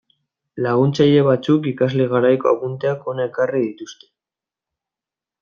Laguntzaile 0.65 1.19
batzuk 1.27 1.67
ikasle 1.73 2.07
garaiko 2.15 2.49
apunteak 2.53 3.07
hona 3.13 3.29
ekarri 3.31 3.63
dituzte. 3.69 4.11